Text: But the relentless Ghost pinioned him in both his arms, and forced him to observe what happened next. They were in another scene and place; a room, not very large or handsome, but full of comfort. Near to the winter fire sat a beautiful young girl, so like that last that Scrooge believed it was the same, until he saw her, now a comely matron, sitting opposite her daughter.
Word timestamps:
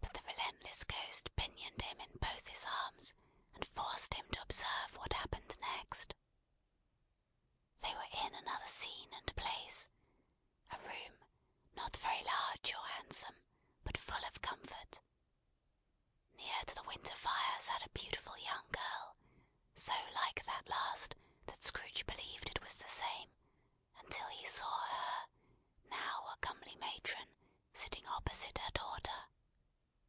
But 0.00 0.14
the 0.24 0.84
relentless 0.84 0.84
Ghost 0.84 1.36
pinioned 1.36 1.82
him 1.82 2.00
in 2.00 2.18
both 2.20 2.46
his 2.48 2.64
arms, 2.64 3.14
and 3.54 3.64
forced 3.76 4.14
him 4.14 4.28
to 4.32 4.42
observe 4.42 4.96
what 4.96 5.12
happened 5.12 5.56
next. 5.60 6.14
They 7.80 7.94
were 7.94 8.08
in 8.26 8.34
another 8.34 8.66
scene 8.66 9.12
and 9.14 9.34
place; 9.36 9.88
a 10.70 10.78
room, 10.80 11.24
not 11.74 11.96
very 11.98 12.22
large 12.24 12.74
or 12.74 12.86
handsome, 12.88 13.36
but 13.82 13.96
full 13.98 14.22
of 14.24 14.40
comfort. 14.42 15.00
Near 16.34 16.64
to 16.64 16.74
the 16.74 16.82
winter 16.82 17.14
fire 17.14 17.60
sat 17.60 17.84
a 17.86 17.90
beautiful 17.90 18.36
young 18.38 18.68
girl, 18.70 19.16
so 19.74 19.94
like 20.14 20.44
that 20.44 20.66
last 20.68 21.14
that 21.46 21.62
Scrooge 21.62 22.04
believed 22.06 22.50
it 22.50 22.62
was 22.62 22.74
the 22.74 22.88
same, 22.88 23.30
until 23.98 24.28
he 24.28 24.44
saw 24.46 24.80
her, 24.86 25.26
now 25.88 26.26
a 26.28 26.36
comely 26.40 26.74
matron, 26.76 27.28
sitting 27.72 28.06
opposite 28.06 28.58
her 28.58 28.70
daughter. 28.72 29.30